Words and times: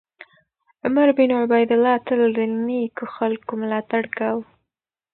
عمر 0.85 1.07
بن 1.17 1.29
عبیدالله 1.41 1.95
تل 2.07 2.21
د 2.37 2.39
نېکو 2.65 3.05
خلکو 3.15 3.51
ملاتړ 3.61 4.03
کاوه. 4.17 4.43